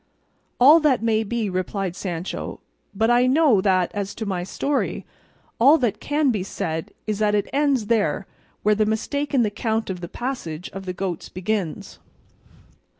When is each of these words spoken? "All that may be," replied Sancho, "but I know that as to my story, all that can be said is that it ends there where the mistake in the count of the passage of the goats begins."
"All 0.59 0.79
that 0.79 1.03
may 1.03 1.21
be," 1.23 1.47
replied 1.47 1.95
Sancho, 1.95 2.59
"but 2.91 3.11
I 3.11 3.27
know 3.27 3.61
that 3.61 3.91
as 3.93 4.15
to 4.15 4.25
my 4.25 4.43
story, 4.43 5.05
all 5.59 5.77
that 5.77 5.99
can 5.99 6.31
be 6.31 6.41
said 6.41 6.91
is 7.05 7.19
that 7.19 7.35
it 7.35 7.47
ends 7.53 7.85
there 7.85 8.25
where 8.63 8.73
the 8.73 8.87
mistake 8.87 9.31
in 9.31 9.43
the 9.43 9.51
count 9.51 9.91
of 9.91 10.01
the 10.01 10.09
passage 10.09 10.69
of 10.71 10.87
the 10.87 10.93
goats 10.93 11.29
begins." 11.29 11.99